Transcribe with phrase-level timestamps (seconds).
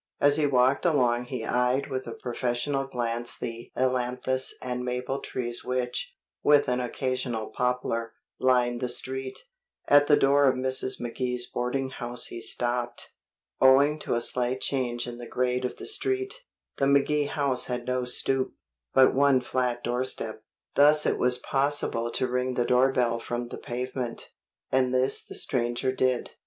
[0.19, 5.63] As he walked along he eyed with a professional glance the ailanthus and maple trees
[5.63, 9.37] which, with an occasional poplar, lined the Street.
[9.87, 10.99] At the door of Mrs.
[10.99, 13.11] McKee's boarding house he stopped.
[13.61, 16.45] Owing to a slight change in the grade of the street,
[16.77, 18.55] the McKee house had no stoop,
[18.95, 20.43] but one flat doorstep.
[20.73, 24.31] Thus it was possible to ring the doorbell from the pavement,
[24.71, 26.31] and this the stranger did.